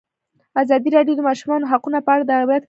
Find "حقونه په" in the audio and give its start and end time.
1.71-2.09